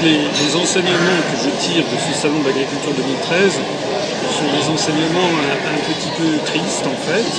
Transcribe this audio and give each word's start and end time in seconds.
les, 0.00 0.56
enseignements 0.56 1.20
que 1.30 1.38
je 1.44 1.50
tire 1.62 1.84
de 1.84 1.98
ce 1.98 2.18
salon 2.18 2.40
de 2.40 2.46
l'agriculture 2.46 2.92
2013 2.96 3.52
sont 3.52 4.50
des 4.50 4.66
enseignements 4.72 5.30
un, 5.38 5.78
petit 5.92 6.10
peu 6.18 6.38
tristes 6.44 6.86
en 6.86 6.98
fait. 7.06 7.30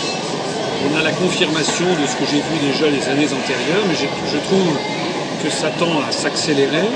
On 0.87 0.97
a 0.97 1.01
la 1.01 1.11
confirmation 1.11 1.85
de 1.85 2.05
ce 2.07 2.15
que 2.15 2.25
j'ai 2.29 2.39
vu 2.39 2.55
déjà 2.61 2.87
les 2.87 3.03
années 3.09 3.27
antérieures, 3.33 3.83
mais 3.87 3.95
je, 3.95 4.37
trouve 4.47 4.77
que 5.43 5.49
ça 5.49 5.69
tend 5.79 5.99
à 6.07 6.11
s'accélérer. 6.11 6.87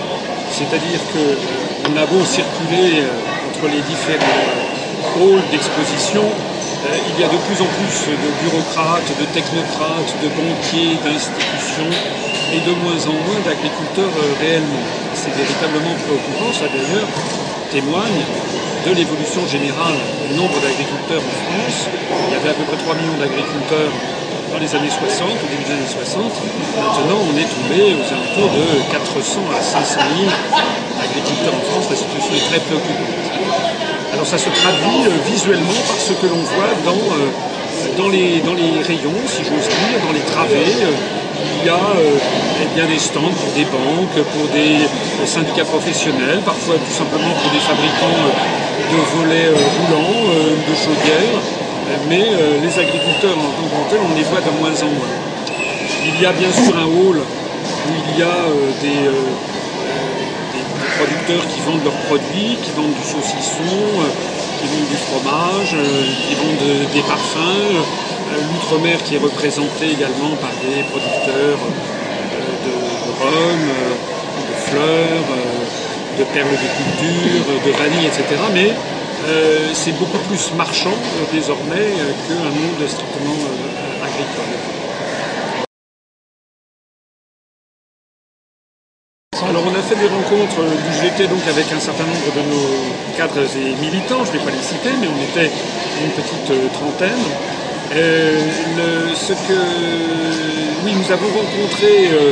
C'est-à-dire 0.52 1.00
qu'on 1.12 1.98
a 1.98 2.06
beau 2.06 2.24
circuler 2.24 3.02
euh, 3.02 3.50
entre 3.50 3.68
les 3.68 3.82
différents 3.82 4.48
halls 5.16 5.44
d'exposition, 5.52 6.24
euh, 6.24 6.49
il 6.88 7.20
y 7.20 7.24
a 7.24 7.28
de 7.28 7.40
plus 7.44 7.60
en 7.60 7.68
plus 7.76 7.96
de 8.08 8.30
bureaucrates, 8.40 9.12
de 9.20 9.26
technocrates, 9.36 10.14
de 10.24 10.30
banquiers, 10.32 10.96
d'institutions 11.04 11.92
et 12.56 12.62
de 12.64 12.74
moins 12.80 13.02
en 13.08 13.18
moins 13.28 13.42
d'agriculteurs 13.44 14.16
euh, 14.16 14.40
réellement. 14.40 14.86
C'est 15.14 15.34
véritablement 15.36 15.94
préoccupant, 16.08 16.52
ça 16.56 16.72
d'ailleurs 16.72 17.10
témoigne 17.72 18.24
de 18.88 18.92
l'évolution 18.96 19.46
générale 19.46 20.00
du 20.26 20.34
nombre 20.40 20.56
d'agriculteurs 20.64 21.22
en 21.22 21.36
France. 21.52 21.92
Il 21.92 22.34
y 22.34 22.38
avait 22.40 22.50
à 22.50 22.58
peu 22.58 22.64
près 22.64 22.80
3 22.80 22.96
millions 22.96 23.20
d'agriculteurs 23.20 23.92
dans 24.50 24.58
les 24.58 24.72
années 24.74 24.90
60, 24.90 25.30
au 25.36 25.48
début 25.52 25.68
des 25.68 25.76
années 25.76 25.94
60. 25.94 26.32
Maintenant, 26.80 27.20
on 27.28 27.36
est 27.38 27.46
tombé 27.46 27.94
aux 27.94 28.08
alentours 28.08 28.50
de 28.56 28.66
400 28.90 29.46
à 29.52 29.62
500 29.62 30.00
000 30.18 30.32
agriculteurs 30.96 31.54
en 31.54 31.64
France. 31.70 31.92
La 31.92 32.00
situation 32.00 32.34
est 32.34 32.48
très 32.50 32.60
préoccupante. 32.66 33.99
Alors 34.14 34.26
ça 34.26 34.38
se 34.38 34.50
traduit 34.50 35.06
euh, 35.06 35.30
visuellement 35.30 35.80
par 35.88 35.98
ce 35.98 36.14
que 36.14 36.26
l'on 36.26 36.42
voit 36.42 36.74
dans, 36.84 36.98
euh, 36.98 37.30
dans, 37.98 38.10
les, 38.10 38.40
dans 38.42 38.54
les 38.54 38.82
rayons, 38.82 39.14
si 39.28 39.44
j'ose 39.44 39.70
dire, 39.70 40.00
dans 40.06 40.14
les 40.14 40.26
travées. 40.32 40.76
Euh, 40.84 41.20
il 41.62 41.68
y 41.68 41.70
a 41.70 41.80
bien 42.76 42.86
des 42.86 43.00
stands 43.00 43.36
pour 43.36 43.52
des 43.54 43.66
banques, 43.66 44.24
pour 44.32 44.48
des 44.52 44.88
syndicats 45.26 45.66
professionnels, 45.66 46.40
parfois 46.44 46.76
tout 46.76 46.92
simplement 46.92 47.32
pour 47.32 47.52
des 47.52 47.60
fabricants 47.60 48.24
de 48.92 49.18
volets 49.18 49.50
roulants, 49.50 50.24
de 50.68 50.76
chaudières. 50.76 51.40
Mais 52.10 52.26
les 52.62 52.80
agriculteurs 52.80 53.38
en 53.38 53.52
tant 53.56 53.68
que 53.68 53.90
tels, 53.90 54.00
on 54.04 54.16
les 54.16 54.24
voit 54.24 54.40
de 54.40 54.52
moins 54.60 54.76
en 54.84 54.92
moins. 54.92 55.16
Il 56.06 56.22
y 56.22 56.26
a 56.26 56.32
bien 56.32 56.52
sûr 56.52 56.76
un 56.78 56.86
hall 56.86 57.20
où 57.20 57.92
il 58.12 58.20
y 58.20 58.24
a 58.24 58.48
des, 58.82 59.10
qui 61.38 61.62
vendent 61.62 61.84
leurs 61.84 62.02
produits, 62.10 62.58
qui 62.64 62.72
vendent 62.72 62.94
du 62.94 63.06
saucisson, 63.06 63.62
euh, 63.62 64.10
qui 64.58 64.66
vendent 64.66 64.90
du 64.90 64.98
fromage, 64.98 65.74
euh, 65.76 66.04
qui 66.26 66.34
vendent 66.36 66.90
des 66.94 67.02
parfums. 67.02 67.38
Euh, 67.40 68.42
l'outre-mer 68.52 68.98
qui 69.04 69.16
est 69.16 69.20
représenté 69.20 69.92
également 69.92 70.36
par 70.42 70.50
des 70.66 70.82
producteurs 70.90 71.60
de, 72.66 72.74
rhum, 73.22 73.60
de 74.50 74.54
fleurs, 74.54 75.26
de 76.18 76.24
perles 76.24 76.50
de 76.50 76.70
culture, 76.78 77.46
de 77.66 77.72
vanille, 77.78 78.08
etc. 78.08 78.24
Mais 78.54 78.72
c'est 79.74 79.94
beaucoup 79.94 80.20
plus 80.28 80.54
marchand 80.54 80.98
désormais 81.32 81.94
qu'un 82.28 82.52
monde 82.52 82.88
strictement 82.88 83.38
agricole. 84.02 84.89
On 89.60 89.76
a 89.76 89.82
fait 89.84 89.96
des 89.96 90.08
rencontres 90.08 90.64
du 90.64 90.92
GT 91.04 91.28
donc 91.28 91.44
avec 91.50 91.68
un 91.74 91.80
certain 91.82 92.06
nombre 92.08 92.32
de 92.32 92.44
nos 92.48 92.96
cadres 93.18 93.44
et 93.44 93.76
militants, 93.84 94.24
je 94.24 94.32
ne 94.32 94.38
vais 94.40 94.46
pas 94.46 94.56
les 94.56 94.64
citer, 94.64 94.96
mais 95.02 95.08
on 95.12 95.20
était 95.20 95.52
une 96.00 96.12
petite 96.16 96.50
euh, 96.52 96.72
trentaine. 96.72 97.24
Euh, 97.92 98.40
ce 99.16 99.34
que 99.34 99.60
oui, 100.86 100.96
nous 100.96 101.12
avons 101.12 101.28
rencontré 101.28 102.08
euh, 102.08 102.32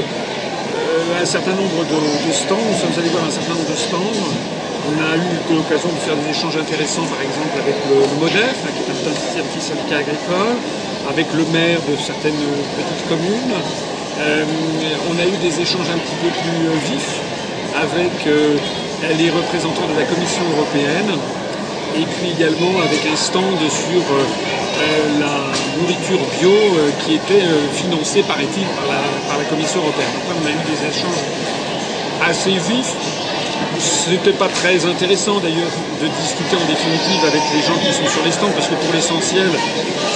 un 1.22 1.26
certain 1.26 1.52
nombre 1.52 1.84
de, 1.84 2.32
stands, 2.32 2.64
nous 2.64 2.80
sommes 2.80 2.96
allés 2.98 3.12
voir 3.12 3.26
un 3.28 3.32
certain 3.32 3.60
nombre 3.60 3.72
de 3.72 3.76
stands. 3.76 4.24
On 4.88 4.96
a 4.96 5.18
eu 5.20 5.36
l'occasion 5.52 5.90
de 5.90 6.00
faire 6.00 6.16
des 6.16 6.32
échanges 6.32 6.56
intéressants, 6.56 7.08
par 7.12 7.20
exemple 7.20 7.60
avec 7.60 7.76
le, 7.92 8.08
MODEF, 8.24 8.56
qui 8.72 8.88
est 8.88 9.42
un 9.44 9.48
petit 9.52 9.60
syndicat 9.60 10.00
agricole, 10.00 10.56
avec 11.10 11.28
le 11.36 11.44
maire 11.52 11.80
de 11.92 11.98
certaines 12.00 12.40
petites 12.80 13.04
communes, 13.10 13.52
euh, 14.20 14.46
on 15.12 15.20
a 15.20 15.26
eu 15.26 15.38
des 15.38 15.62
échanges 15.62 15.90
un 15.94 16.00
petit 16.00 16.16
peu 16.16 16.30
plus 16.30 16.68
euh, 16.68 16.74
vifs 16.90 17.22
avec 17.82 18.12
euh, 18.28 18.58
les 19.18 19.30
représentants 19.30 19.88
de 19.88 19.98
la 20.00 20.06
Commission 20.06 20.44
européenne 20.56 21.12
et 21.96 22.06
puis 22.06 22.32
également 22.32 22.80
avec 22.82 23.00
un 23.12 23.16
stand 23.16 23.58
sur 23.70 24.04
la 25.20 25.80
nourriture 25.80 26.20
bio 26.40 26.54
qui 27.04 27.16
était 27.16 27.46
financée, 27.74 28.24
paraît-il, 28.24 28.66
par 28.76 28.86
la, 28.86 29.02
par 29.28 29.38
la 29.38 29.46
Commission 29.46 29.80
européenne. 29.82 30.10
Après, 30.18 30.36
on 30.42 30.46
a 30.46 30.52
eu 30.52 30.64
des 30.70 30.98
échanges 30.98 31.24
assez 32.22 32.52
vifs 32.52 32.94
c'était 33.80 34.34
pas 34.34 34.48
très 34.48 34.86
intéressant 34.86 35.40
d'ailleurs 35.40 35.70
de 36.02 36.08
discuter 36.08 36.56
en 36.56 36.66
définitive 36.66 37.22
avec 37.28 37.42
les 37.54 37.62
gens 37.62 37.78
qui 37.78 37.94
sont 37.94 38.08
sur 38.10 38.24
les 38.26 38.32
stands 38.32 38.52
parce 38.56 38.68
que 38.68 38.76
pour 38.76 38.94
l'essentiel, 38.94 39.50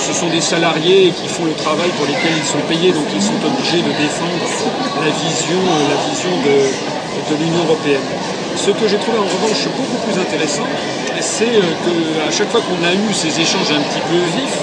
ce 0.07 0.13
sont 0.13 0.29
des 0.29 0.41
salariés 0.41 1.11
qui 1.11 1.28
font 1.28 1.45
le 1.45 1.53
travail 1.53 1.89
pour 1.97 2.05
lesquels 2.07 2.33
ils 2.38 2.45
sont 2.45 2.61
payés, 2.67 2.91
donc 2.91 3.05
ils 3.13 3.22
sont 3.22 3.38
obligés 3.45 3.81
de 3.81 3.91
défendre 4.01 4.41
la 5.01 5.11
vision, 5.13 5.61
la 5.89 5.97
vision 6.09 6.33
de, 6.41 6.91
de 7.30 7.36
l'Union 7.36 7.64
européenne. 7.64 8.08
Ce 8.56 8.72
que 8.72 8.88
j'ai 8.88 8.98
trouvé 8.98 9.18
en 9.18 9.30
revanche 9.30 9.68
beaucoup 9.78 9.98
plus 10.06 10.20
intéressant, 10.20 10.68
c'est 11.20 11.46
euh, 11.46 11.62
qu'à 11.84 12.32
chaque 12.32 12.50
fois 12.50 12.62
qu'on 12.62 12.84
a 12.86 12.94
eu 12.94 13.14
ces 13.14 13.40
échanges 13.40 13.72
un 13.72 13.82
petit 13.82 14.02
peu 14.09 14.18
vifs, 14.38 14.59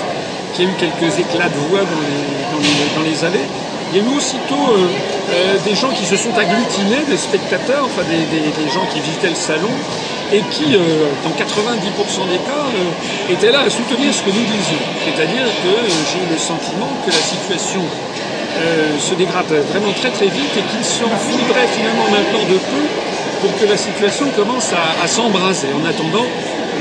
qu'il 0.55 0.65
y 0.65 0.69
a 0.69 0.71
eu 0.71 0.75
quelques 0.75 1.19
éclats 1.19 1.49
de 1.49 1.59
voix 1.71 1.81
dans 1.81 3.03
les, 3.03 3.25
allées, 3.25 3.49
il 3.93 3.99
y 3.99 4.01
a 4.01 4.05
eu 4.05 4.17
aussitôt 4.17 4.55
euh, 4.71 4.89
euh, 5.31 5.57
des 5.65 5.75
gens 5.75 5.91
qui 5.91 6.05
se 6.05 6.17
sont 6.17 6.37
agglutinés, 6.37 7.05
des 7.09 7.17
spectateurs, 7.17 7.85
enfin 7.85 8.03
des 8.09 8.71
gens 8.71 8.87
qui 8.93 9.01
visitaient 9.01 9.31
le 9.31 9.35
salon, 9.35 9.71
et 10.33 10.43
qui, 10.51 10.75
euh, 10.75 11.09
dans 11.25 11.33
90% 11.33 12.27
des 12.29 12.39
cas, 12.45 12.69
euh, 12.69 13.33
étaient 13.33 13.51
là 13.51 13.61
à 13.61 13.71
soutenir 13.71 14.13
ce 14.13 14.23
que 14.23 14.31
nous 14.31 14.45
disions. 14.45 14.85
C'est-à-dire 15.05 15.47
que 15.63 15.69
euh, 15.69 15.89
j'ai 16.13 16.25
le 16.31 16.39
sentiment 16.39 16.91
que 17.05 17.11
la 17.11 17.23
situation 17.23 17.83
se 18.99 19.15
dégrade 19.15 19.47
vraiment 19.71 19.93
très 19.93 20.11
très 20.11 20.27
vite 20.27 20.51
et 20.57 20.63
qu'il 20.63 20.85
s'en 20.85 21.07
faudrait 21.07 21.69
finalement 21.69 22.11
maintenant 22.11 22.43
de 22.51 22.59
peu 22.59 22.85
pour 23.41 23.57
que 23.57 23.67
la 23.71 23.77
situation 23.77 24.27
commence 24.35 24.73
à, 24.73 25.07
s'embraser. 25.07 25.69
En 25.81 25.87
attendant, 25.89 26.27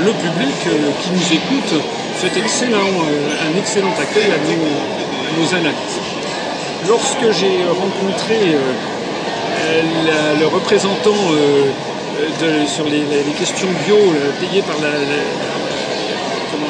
le 0.00 0.10
public 0.10 0.58
qui 1.00 1.10
nous 1.12 1.32
écoute 1.38 1.80
fait 2.16 2.36
excellent, 2.36 2.90
un 3.46 3.56
excellent 3.56 3.92
accueil 3.92 4.26
à 4.32 4.38
nos, 4.42 4.64
à 5.28 5.38
nos 5.38 5.54
analyses 5.54 6.00
lorsque 6.88 7.30
j'ai 7.38 7.62
rencontré 7.70 8.56
le 10.40 10.46
représentant 10.46 11.14
sur 12.66 12.84
les, 12.84 13.02
questions 13.38 13.68
bio 13.86 13.96
euh, 13.96 14.32
payées 14.40 14.62
par 14.62 14.76
la, 14.80 14.90
comment 16.50 16.66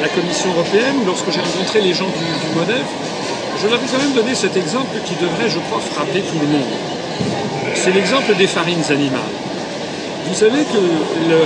la 0.00 0.08
Commission 0.08 0.50
européenne, 0.50 0.96
lorsque 1.06 1.30
j'ai 1.30 1.40
rencontré 1.40 1.80
les 1.80 1.92
gens 1.92 2.08
du, 2.08 2.48
du 2.48 2.58
MODEF, 2.58 2.86
je 3.60 3.68
leur 3.68 3.76
ai 3.76 3.86
quand 3.90 3.98
même 3.98 4.14
donné 4.14 4.34
cet 4.34 4.56
exemple 4.56 4.96
qui 5.04 5.14
devrait, 5.16 5.50
je 5.50 5.58
crois, 5.58 5.80
frapper 5.80 6.22
tout 6.22 6.38
le 6.40 6.46
monde. 6.46 6.72
C'est 7.74 7.92
l'exemple 7.92 8.34
des 8.36 8.46
farines 8.46 8.84
animales. 8.90 9.36
Vous 10.26 10.34
savez 10.34 10.64
que 10.64 10.80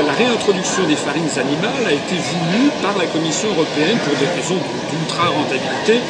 la 0.06 0.12
réintroduction 0.12 0.84
des 0.86 0.96
farines 0.96 1.30
animales 1.38 1.86
a 1.86 1.92
été 1.92 2.16
voulue 2.16 2.70
par 2.82 2.96
la 2.98 3.06
Commission 3.06 3.48
européenne 3.50 3.98
pour 4.04 4.14
des 4.18 4.26
raisons 4.26 4.58
d'ultra-rentabilité 4.90 6.00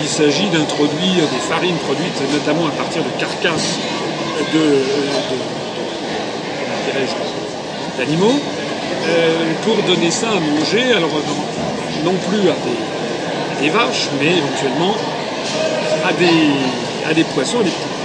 il 0.00 0.08
s'agit 0.08 0.48
d'introduire 0.48 1.28
des 1.28 1.42
farines 1.48 1.76
produites 1.76 2.32
notamment 2.32 2.66
à 2.66 2.70
partir 2.70 3.02
de 3.02 3.10
carcasses 3.18 3.78
de, 4.54 5.59
d'animaux 7.98 8.38
euh, 9.08 9.52
pour 9.62 9.76
donner 9.82 10.10
ça 10.10 10.28
à 10.30 10.40
manger, 10.40 10.92
alors 10.92 11.10
non 12.04 12.14
plus 12.28 12.48
à 12.48 12.56
des, 13.60 13.68
vaches, 13.70 14.08
mais 14.20 14.36
éventuellement 14.36 14.94
à 16.04 16.12
des, 17.14 17.24
poissons, 17.24 17.60
à 17.60 17.62
des 17.62 17.70
petits. 17.70 18.00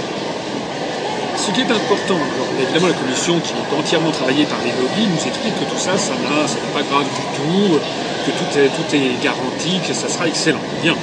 Ce 1.36 1.50
qui 1.52 1.60
est 1.60 1.70
important, 1.70 2.16
alors 2.16 2.48
évidemment 2.60 2.88
la 2.88 2.94
commission 2.94 3.38
qui 3.40 3.52
est 3.52 3.78
entièrement 3.78 4.10
travaillée 4.10 4.44
par 4.44 4.58
les 4.64 4.72
lobbies 4.72 5.08
nous 5.08 5.28
explique 5.28 5.54
que 5.54 5.64
tout 5.64 5.78
ça, 5.78 5.96
ça 5.96 6.12
n'est 6.12 6.72
pas 6.74 6.82
grave 6.82 7.04
du 7.04 7.24
tout, 7.36 7.78
que 8.26 8.30
tout 8.32 8.58
est, 8.58 8.68
tout 8.68 8.96
est 8.96 9.22
garanti, 9.22 9.80
que 9.86 9.94
ça 9.94 10.08
sera 10.08 10.26
excellent. 10.26 10.60
Bien. 10.82 10.94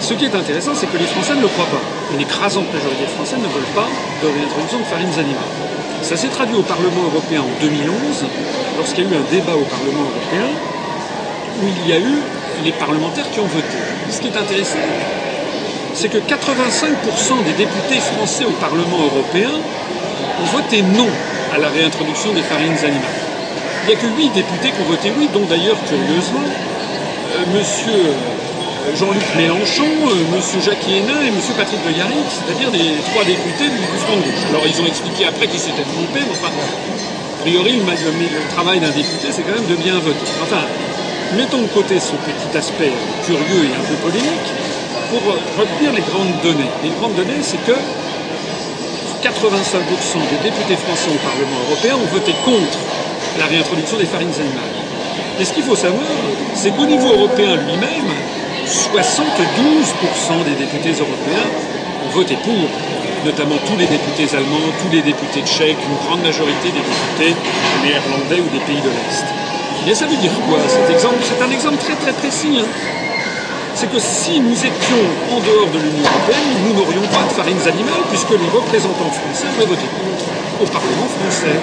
Ce 0.00 0.14
qui 0.14 0.24
est 0.24 0.34
intéressant, 0.34 0.74
c'est 0.74 0.86
que 0.86 0.96
les 0.96 1.04
Français 1.04 1.34
ne 1.34 1.42
le 1.42 1.48
croient 1.48 1.66
pas. 1.66 1.82
L'écrasante 2.16 2.72
majorité 2.72 3.02
des 3.02 3.12
Français 3.12 3.36
ne 3.36 3.42
veulent 3.42 3.74
pas 3.74 3.88
de 4.22 4.28
réintroduction 4.28 4.78
de 4.78 4.84
farines 4.84 5.18
animales. 5.18 5.69
Ça 6.02 6.16
s'est 6.16 6.28
traduit 6.28 6.56
au 6.56 6.62
Parlement 6.62 7.04
européen 7.04 7.42
en 7.42 7.60
2011, 7.60 8.24
lorsqu'il 8.78 9.04
y 9.04 9.06
a 9.06 9.10
eu 9.10 9.16
un 9.16 9.30
débat 9.30 9.54
au 9.54 9.64
Parlement 9.64 10.02
européen, 10.02 10.48
où 11.62 11.66
il 11.68 11.88
y 11.88 11.92
a 11.92 11.98
eu 11.98 12.18
les 12.64 12.72
parlementaires 12.72 13.30
qui 13.30 13.40
ont 13.40 13.46
voté. 13.46 13.78
Ce 14.10 14.20
qui 14.20 14.28
est 14.28 14.36
intéressant, 14.36 14.78
c'est 15.94 16.08
que 16.08 16.18
85% 16.18 17.44
des 17.44 17.52
députés 17.52 18.00
français 18.00 18.44
au 18.44 18.52
Parlement 18.52 19.04
européen 19.04 19.50
ont 19.50 20.56
voté 20.56 20.82
non 20.82 21.08
à 21.54 21.58
la 21.58 21.68
réintroduction 21.68 22.32
des 22.32 22.42
farines 22.42 22.78
animales. 22.78 23.20
Il 23.84 23.88
n'y 23.88 23.94
a 23.94 23.96
que 23.96 24.06
8 24.06 24.30
députés 24.34 24.70
qui 24.70 24.80
ont 24.80 24.90
voté 24.90 25.12
oui, 25.18 25.28
dont 25.32 25.44
d'ailleurs, 25.48 25.78
curieusement, 25.88 26.48
euh, 27.36 27.44
monsieur 27.56 28.14
Jean-Luc 28.96 29.22
Mélenchon, 29.36 29.84
M. 29.84 30.60
Jacques 30.62 30.88
Hénin 30.88 31.22
et 31.22 31.28
M. 31.28 31.38
Patrick 31.56 31.80
de 31.86 31.92
Yarrick, 31.96 32.26
c'est-à-dire 32.28 32.70
les 32.72 32.98
trois 33.10 33.24
députés 33.24 33.68
du, 33.68 33.98
Front 34.00 34.16
de 34.16 34.22
gauche. 34.22 34.44
Alors 34.48 34.64
ils 34.66 34.80
ont 34.80 34.86
expliqué 34.86 35.26
après 35.26 35.46
qu'ils 35.46 35.60
s'étaient 35.60 35.84
trompés, 35.84 36.24
mais 36.24 36.32
enfin, 36.32 36.50
a 36.50 37.42
priori, 37.42 37.76
le, 37.76 37.84
le 37.84 38.48
travail 38.50 38.80
d'un 38.80 38.90
député, 38.90 39.28
c'est 39.30 39.42
quand 39.42 39.54
même 39.54 39.68
de 39.68 39.76
bien 39.76 39.98
voter. 40.00 40.26
Enfin, 40.42 40.64
mettons 41.36 41.62
de 41.62 41.68
côté 41.68 42.00
ce 42.00 42.12
petit 42.12 42.56
aspect 42.56 42.92
curieux 43.26 43.64
et 43.68 43.74
un 43.76 43.84
peu 43.86 43.96
polémique 44.02 44.48
pour 45.10 45.22
retenir 45.58 45.92
les 45.92 46.02
grandes 46.02 46.40
données. 46.42 46.70
Les 46.82 46.90
grandes 46.98 47.14
données, 47.14 47.42
c'est 47.42 47.62
que 47.64 47.76
85% 49.22 49.36
des 50.32 50.50
députés 50.50 50.76
français 50.76 51.10
au 51.10 51.20
Parlement 51.20 51.60
européen 51.68 51.96
ont 51.96 52.08
voté 52.12 52.32
contre 52.44 52.78
la 53.38 53.46
réintroduction 53.46 53.98
des 53.98 54.06
farines 54.06 54.32
animales. 54.34 54.74
Et 55.38 55.44
ce 55.44 55.52
qu'il 55.52 55.62
faut 55.62 55.76
savoir, 55.76 56.08
c'est 56.54 56.70
qu'au 56.70 56.86
niveau 56.86 57.12
européen 57.12 57.56
lui-même, 57.56 58.12
72% 58.70 60.44
des 60.44 60.54
députés 60.54 60.92
européens 60.92 61.50
ont 62.06 62.10
voté 62.14 62.36
pour, 62.36 62.68
notamment 63.24 63.58
tous 63.66 63.76
les 63.76 63.86
députés 63.86 64.34
allemands, 64.36 64.70
tous 64.80 64.94
les 64.94 65.02
députés 65.02 65.42
tchèques, 65.42 65.82
une 65.90 65.98
grande 66.06 66.22
majorité 66.22 66.70
des 66.70 66.78
députés 66.78 67.34
néerlandais 67.82 68.38
ou 68.38 68.48
des 68.48 68.62
pays 68.62 68.80
de 68.80 68.88
l'Est. 68.88 69.26
Et 69.90 69.94
ça 69.94 70.06
veut 70.06 70.16
dire 70.16 70.30
quoi 70.46 70.58
cet 70.68 70.88
exemple? 70.88 71.18
C'est 71.26 71.42
un 71.42 71.50
exemple 71.50 71.78
très 71.78 71.96
très 71.96 72.12
précis. 72.12 72.60
Hein 72.60 72.68
c'est 73.74 73.90
que 73.90 73.98
si 73.98 74.38
nous 74.40 74.54
étions 74.54 75.02
en 75.32 75.40
dehors 75.40 75.70
de 75.72 75.78
l'Union 75.78 76.04
européenne, 76.04 76.50
nous 76.66 76.74
n'aurions 76.74 77.06
pas 77.08 77.24
de 77.26 77.32
farines 77.32 77.66
animales 77.66 78.04
puisque 78.08 78.30
les 78.30 78.50
représentants 78.52 79.10
français 79.10 79.46
auraient 79.56 79.66
voté 79.66 79.86
contre 79.98 80.26
au 80.62 80.66
Parlement 80.66 81.08
français. 81.08 81.58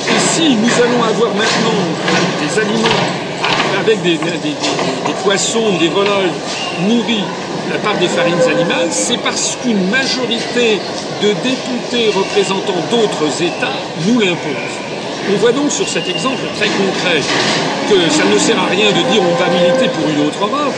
Et 0.00 0.18
si 0.32 0.56
nous 0.56 0.74
allons 0.82 1.02
avoir 1.04 1.34
maintenant 1.34 1.82
des 2.40 2.58
aliments 2.58 3.25
avec 3.78 4.02
des, 4.02 4.18
poissons, 5.22 5.76
des 5.78 5.88
volailles 5.88 6.32
nourris 6.88 7.24
par 7.82 7.96
des 7.98 8.06
farines 8.06 8.40
animales, 8.42 8.88
c'est 8.90 9.18
parce 9.18 9.56
qu'une 9.62 9.88
majorité 9.90 10.78
de 11.22 11.28
députés 11.42 12.10
représentant 12.14 12.76
d'autres 12.90 13.42
États 13.42 13.74
nous 14.06 14.20
l'impose. 14.20 14.74
On 15.32 15.36
voit 15.38 15.52
donc 15.52 15.72
sur 15.72 15.88
cet 15.88 16.08
exemple 16.08 16.42
très 16.56 16.68
concret 16.68 17.20
que 17.90 18.10
ça 18.10 18.24
ne 18.24 18.38
sert 18.38 18.58
à 18.58 18.66
rien 18.66 18.88
de 18.90 19.02
dire 19.10 19.22
on 19.22 19.34
va 19.34 19.48
militer 19.50 19.88
pour 19.88 20.08
une 20.08 20.26
autre 20.26 20.38
Europe, 20.42 20.74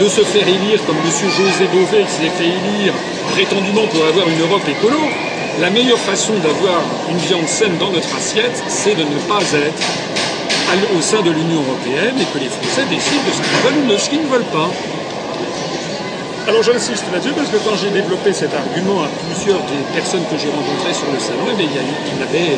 de 0.00 0.08
se 0.08 0.20
faire 0.20 0.46
élire 0.46 0.78
comme 0.86 0.96
M. 0.96 1.10
José 1.10 1.66
Bové 1.72 2.04
qui 2.04 2.12
s'est 2.12 2.30
fait 2.38 2.46
élire 2.46 2.92
prétendument 3.32 3.86
pour 3.88 4.04
avoir 4.06 4.28
une 4.28 4.40
Europe 4.40 4.62
écolo, 4.68 5.00
la 5.60 5.70
meilleure 5.70 5.98
façon 5.98 6.34
d'avoir 6.34 6.82
une 7.10 7.18
viande 7.18 7.48
saine 7.48 7.76
dans 7.78 7.90
notre 7.90 8.14
assiette, 8.16 8.62
c'est 8.68 8.94
de 8.94 9.02
ne 9.02 9.18
pas 9.28 9.42
être 9.54 9.82
au 10.96 11.00
sein 11.00 11.22
de 11.22 11.30
l'Union 11.30 11.62
européenne 11.62 12.14
et 12.20 12.26
que 12.26 12.38
les 12.38 12.50
Français 12.50 12.84
décident 12.90 13.24
de 13.24 13.32
ce 13.32 13.40
qu'ils 13.40 13.60
veulent 13.64 13.84
ou 13.84 13.92
de 13.92 13.96
ce 13.96 14.10
qu'ils 14.10 14.22
ne 14.22 14.28
veulent 14.28 14.52
pas. 14.52 14.68
Alors 16.46 16.62
j'insiste 16.62 17.04
là-dessus 17.12 17.32
parce 17.32 17.48
que 17.48 17.56
quand 17.56 17.76
j'ai 17.76 17.90
développé 17.90 18.32
cet 18.32 18.52
argument 18.54 19.02
à 19.02 19.08
plusieurs 19.24 19.60
des 19.62 19.80
personnes 19.94 20.24
que 20.30 20.36
j'ai 20.36 20.50
rencontrées 20.50 20.92
sur 20.92 21.10
le 21.10 21.18
salon, 21.18 21.48
eh 21.48 21.62
il 21.62 22.18
n'avait 22.20 22.56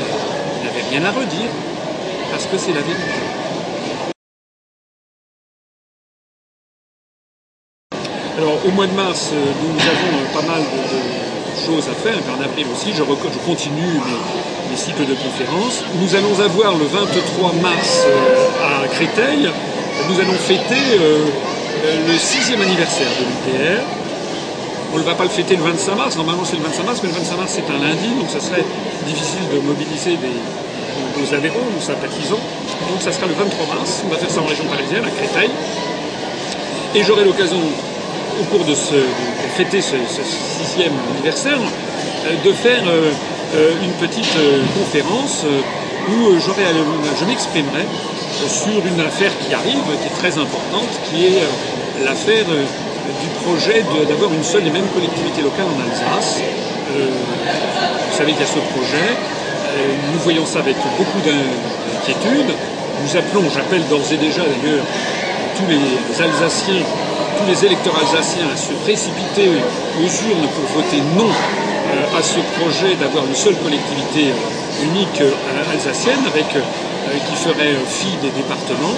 rien 0.91 1.05
à 1.05 1.13
redire 1.13 1.51
parce 2.31 2.47
que 2.47 2.59
c'est 2.59 2.73
la 2.73 2.83
vérité. 2.83 3.21
Alors 8.39 8.59
au 8.67 8.71
mois 8.71 8.87
de 8.87 8.95
mars, 8.95 9.31
euh, 9.33 9.53
nous 9.63 9.81
avons 9.87 10.17
euh, 10.17 10.35
pas 10.35 10.47
mal 10.47 10.63
de, 10.63 11.21
choses 11.67 11.89
à 11.89 11.95
faire, 11.95 12.17
en 12.35 12.43
avril 12.43 12.67
aussi, 12.73 12.93
je, 12.95 13.03
continue 13.03 14.01
mes, 14.71 14.77
cycles 14.77 15.07
de 15.07 15.15
conférences. 15.15 15.83
Nous 16.01 16.15
allons 16.15 16.39
avoir 16.41 16.77
le 16.77 16.87
23 16.87 17.53
mars 17.63 18.05
euh, 18.07 18.85
à 18.85 18.89
Créteil, 18.89 19.51
nous 20.09 20.21
allons 20.21 20.35
fêter 20.35 20.99
le 20.99 22.19
sixième 22.19 22.63
anniversaire 22.63 23.09
de 23.19 23.25
l'UPR. 23.25 23.83
On 24.93 24.99
ne 24.99 25.03
va 25.05 25.15
pas 25.15 25.25
le 25.25 25.31
fêter 25.31 25.57
le 25.57 25.63
25 25.63 25.95
mars, 25.95 26.17
normalement 26.17 26.45
c'est 26.45 26.57
le 26.57 26.63
25 26.63 26.85
mars, 26.85 27.01
mais 27.03 27.09
le 27.11 27.15
25 27.15 27.37
mars 27.37 27.53
c'est 27.55 27.73
un 27.73 27.79
lundi, 27.79 28.09
donc 28.19 28.29
ça 28.29 28.41
serait 28.41 28.65
difficile 29.07 29.47
de 29.53 29.61
mobiliser 29.61 30.17
des, 30.17 30.35
nos 31.21 31.35
adhérents, 31.35 31.69
nos 31.75 31.81
sympathisants. 31.81 32.41
Donc 32.91 33.01
ça 33.01 33.13
sera 33.13 33.27
le 33.27 33.35
23 33.35 33.67
mars, 33.77 34.03
on 34.05 34.09
va 34.09 34.17
faire 34.17 34.31
ça 34.31 34.41
en 34.41 34.47
région 34.47 34.65
parisienne, 34.65 35.05
à 35.05 35.11
Créteil. 35.11 35.51
Et 36.95 37.05
j'aurai 37.05 37.25
l'occasion 37.25 37.61
au 38.41 38.45
cours 38.45 38.65
de, 38.65 38.75
ce, 38.75 38.95
fêter 39.57 39.81
ce, 39.81 39.97
sixième 40.25 40.93
anniversaire, 41.15 41.59
euh, 41.59 42.35
de 42.45 42.53
faire 42.53 42.83
euh, 42.87 43.11
euh, 43.11 43.13
une 43.83 43.93
petite 43.93 44.37
conférence 44.79 45.45
où 46.09 46.39
je 46.39 47.25
m'exprimerai 47.25 47.85
sur 48.49 48.85
une 48.87 49.01
affaire 49.01 49.33
qui 49.41 49.53
arrive, 49.55 49.83
qui 50.01 50.07
est 50.07 50.19
très 50.19 50.39
importante, 50.39 50.89
qui 51.11 51.27
est 51.27 51.43
l'affaire 52.05 52.47
du 52.47 53.29
projet 53.45 53.85
d'avoir 54.09 54.33
une 54.33 54.45
seule 54.45 54.67
et 54.67 54.71
même 54.71 54.87
collectivité 54.95 55.43
locale 55.43 55.67
en 55.67 55.81
Alsace. 55.83 56.41
vous 56.89 58.17
savez 58.17 58.33
qu'il 58.33 58.41
y 58.41 58.45
a 58.45 58.47
ce 58.47 58.61
projet. 58.73 59.11
nous 60.13 60.21
voyons 60.21 60.47
ça 60.47 60.61
avec 60.61 60.77
beaucoup 60.97 61.21
d'inquiétude. 61.21 62.55
Nous 63.03 63.17
appelons, 63.17 63.45
j'appelle 63.53 63.87
d'ores 63.89 64.13
et 64.13 64.17
déjà 64.17 64.43
d'ailleurs, 64.43 64.85
tous 65.57 65.67
les 65.67 66.23
Alsaciens 66.23 66.85
tous 67.41 67.47
les 67.47 67.65
électeurs 67.65 67.97
alsaciens 67.99 68.49
à 68.53 68.57
se 68.57 68.73
précipiter 68.85 69.49
aux 69.49 70.03
urnes 70.03 70.49
pour 70.55 70.83
voter 70.83 71.01
non 71.17 71.29
euh, 71.29 71.70
à 72.13 72.23
ce 72.23 72.41
projet 72.41 72.97
d'avoir 72.97 73.27
une 73.27 73.35
seule 73.35 73.57
collectivité 73.57 74.31
euh, 74.31 74.85
unique 74.85 75.21
euh, 75.21 75.35
alsacienne 75.73 76.25
avec 76.27 76.47
qui 77.27 77.35
ferait 77.35 77.75
fi 77.87 78.19
des 78.19 78.31
départements. 78.31 78.95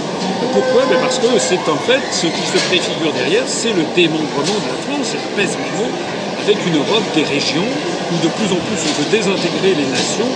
Pourquoi? 0.53 0.87
Ben 0.87 0.99
Parce 1.01 1.19
que 1.19 1.39
c'est 1.39 1.69
en 1.69 1.79
fait 1.79 2.03
ce 2.11 2.27
qui 2.27 2.45
se 2.45 2.59
préfigure 2.59 3.13
derrière, 3.13 3.47
c'est 3.47 3.73
le 3.73 3.85
démembrement 3.95 4.59
de 4.59 4.69
la 4.69 4.77
France, 4.77 5.15
et 5.15 5.19
pèse 5.37 5.57
mes 5.57 6.43
avec 6.43 6.67
une 6.67 6.77
Europe 6.77 7.05
des 7.15 7.23
régions 7.23 7.65
où 8.11 8.19
de 8.19 8.29
plus 8.29 8.53
en 8.53 8.59
plus 8.59 8.77
on 8.85 9.01
veut 9.01 9.09
désintégrer 9.11 9.75
les 9.75 9.87
nations 9.87 10.29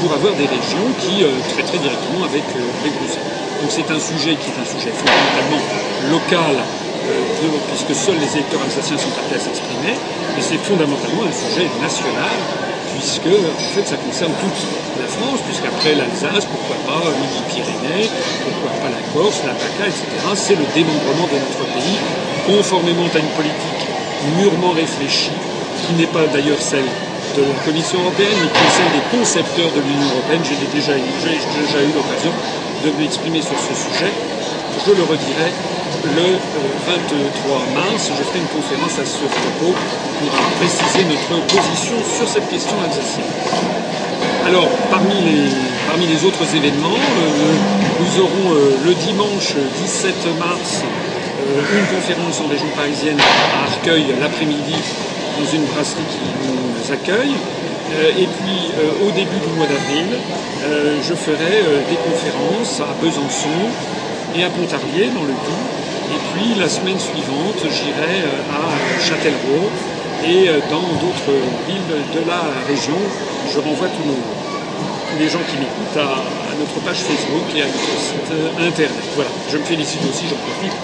pour 0.00 0.12
avoir 0.12 0.34
des 0.34 0.46
régions 0.46 0.92
qui 0.98 1.22
traiteraient 1.48 1.78
directement 1.78 2.24
avec, 2.24 2.42
avec 2.80 2.92
Bruxelles. 2.98 3.22
Donc 3.60 3.70
c'est 3.70 3.90
un 3.92 4.00
sujet 4.00 4.34
qui 4.34 4.50
est 4.50 4.58
un 4.58 4.64
sujet 4.64 4.90
fondamentalement 4.90 5.62
local 6.10 6.64
puisque 7.68 7.94
seuls 7.94 8.18
les 8.18 8.36
électeurs 8.36 8.62
alsaciens 8.62 8.98
sont 8.98 9.16
appelés 9.18 9.36
à 9.36 9.40
s'exprimer, 9.40 9.94
mais 10.34 10.42
c'est 10.42 10.58
fondamentalement 10.58 11.24
un 11.24 11.32
sujet 11.32 11.68
national, 11.80 12.34
puisque 12.94 13.30
en 13.30 13.70
fait 13.74 13.86
ça 13.86 13.96
concerne 13.96 14.32
toute 14.40 14.60
la 15.00 15.06
France, 15.06 15.40
puisqu'après 15.46 15.94
l'Alsace, 15.94 16.46
pourquoi 16.46 16.76
pas 16.86 17.02
Midi-Pyrénées, 17.10 18.10
pourquoi 18.42 18.70
pas 18.82 18.90
la 18.90 19.02
Corse, 19.14 19.42
la 19.46 19.54
PACA, 19.54 19.88
etc. 19.90 20.06
C'est 20.34 20.56
le 20.56 20.66
démembrement 20.74 21.26
de 21.26 21.38
notre 21.38 21.64
pays, 21.74 21.98
conformément 22.46 23.06
à 23.14 23.18
une 23.18 23.34
politique 23.38 23.82
mûrement 24.38 24.72
réfléchie, 24.72 25.34
qui 25.86 25.92
n'est 25.94 26.10
pas 26.10 26.26
d'ailleurs 26.26 26.60
celle 26.60 26.86
de 27.36 27.42
la 27.42 27.58
Commission 27.64 28.00
européenne, 28.00 28.36
mais 28.42 28.50
qui 28.50 28.62
est 28.62 28.74
celle 28.78 28.92
des 28.94 29.06
concepteurs 29.10 29.70
de 29.74 29.80
l'Union 29.80 30.08
européenne. 30.14 30.42
J'ai 30.46 30.58
déjà, 30.70 30.94
déjà 30.94 31.82
eu 31.82 31.92
l'occasion 31.92 32.32
de 32.84 32.90
m'exprimer 33.00 33.42
sur 33.42 33.58
ce 33.58 33.74
sujet. 33.74 34.12
Je 34.76 34.90
le 34.92 35.02
redirai 35.04 35.50
le 36.04 36.36
23 36.86 37.58
mars, 37.74 38.10
je 38.10 38.22
ferai 38.22 38.40
une 38.40 38.48
conférence 38.48 38.98
à 38.98 39.04
ce 39.06 39.24
propos 39.24 39.72
pour 39.72 40.30
préciser 40.58 41.04
notre 41.04 41.46
position 41.46 41.96
sur 42.18 42.28
cette 42.28 42.48
question 42.50 42.76
alsacienne. 42.82 43.32
Alors, 44.46 44.68
parmi 44.90 45.14
les, 45.14 45.48
parmi 45.88 46.06
les 46.06 46.24
autres 46.26 46.44
événements, 46.54 46.98
euh, 46.98 47.54
nous 48.00 48.20
aurons 48.20 48.54
euh, 48.54 48.76
le 48.84 48.94
dimanche 48.94 49.54
17 49.54 50.38
mars 50.38 50.82
euh, 50.82 51.78
une 51.78 51.86
conférence 51.96 52.40
en 52.40 52.48
région 52.48 52.68
parisienne 52.76 53.18
à 53.20 53.70
Arcueil 53.70 54.04
l'après-midi 54.20 54.76
dans 55.38 55.46
une 55.46 55.64
brasserie 55.64 56.02
qui 56.10 56.20
nous 56.44 56.92
accueille. 56.92 57.34
et 58.18 58.26
puis 58.26 58.70
au 59.02 59.10
début 59.10 59.38
du 59.38 59.50
mois 59.56 59.66
d'avril, 59.66 60.06
je 61.02 61.14
ferai 61.14 61.62
des 61.90 61.96
conférences 61.96 62.80
à 62.80 62.94
Besançon 63.02 63.66
et 64.36 64.44
à 64.44 64.50
Pontarlier 64.50 65.10
dans 65.14 65.22
le 65.22 65.28
Doubs 65.28 65.84
et 66.14 66.20
puis 66.32 66.54
la 66.60 66.68
semaine 66.68 66.98
suivante, 66.98 67.58
j'irai 67.62 68.22
euh, 68.22 68.54
à 68.54 69.00
Châtellerault 69.00 69.70
et 70.22 70.48
euh, 70.48 70.60
dans 70.70 70.86
d'autres 71.00 71.32
villes 71.66 71.96
de 72.12 72.28
la 72.28 72.44
région. 72.68 72.98
Je 73.52 73.58
renvoie 73.58 73.88
tous, 73.88 75.18
les 75.18 75.28
gens 75.28 75.40
qui 75.48 75.56
m'écoutent 75.56 75.96
à, 75.96 76.22
notre 76.58 76.78
page 76.84 76.98
Facebook 76.98 77.46
et 77.56 77.62
à 77.62 77.66
notre 77.66 77.98
site 77.98 78.30
euh, 78.32 78.68
internet. 78.68 79.04
Voilà, 79.14 79.30
je 79.50 79.58
me 79.58 79.64
félicite 79.64 80.02
aussi, 80.08 80.24
j'en 80.28 80.36
profite, 80.36 80.76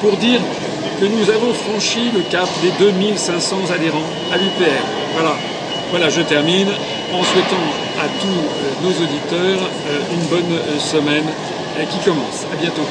pour 0.00 0.16
dire 0.16 0.40
que 1.00 1.06
nous 1.06 1.30
avons 1.30 1.52
franchi 1.52 2.10
le 2.14 2.20
cap 2.30 2.48
des 2.62 2.70
2500 2.78 3.70
adhérents 3.74 4.08
à 4.32 4.36
l'UPR. 4.36 4.84
Voilà, 5.14 5.34
voilà, 5.90 6.08
je 6.08 6.22
termine 6.22 6.68
en 7.12 7.22
souhaitant 7.24 7.66
à 7.98 8.06
tous 8.20 8.84
nos 8.84 8.92
auditeurs 8.92 9.60
une 10.12 10.26
bonne 10.28 10.78
semaine 10.78 11.26
qui 11.86 11.98
commence. 12.00 12.46
À 12.52 12.56
bientôt. 12.56 12.86